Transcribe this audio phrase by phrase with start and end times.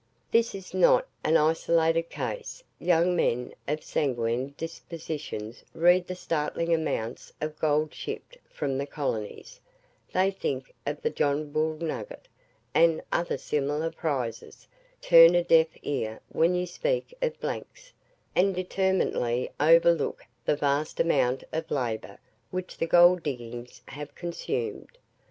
[0.31, 2.63] This is not an isolated case.
[2.79, 9.61] Young men of sanguine dispositions read the startling amounts of gold shipped from the colonies,
[10.11, 12.27] they think of the "John Bull Nugget"
[12.73, 14.67] and other similar prizes,
[15.03, 17.93] turn a deaf ear when you speak of blanks,
[18.35, 22.17] and determinately overlook the vast amount of labour
[22.49, 24.97] which the gold diggings have consumed.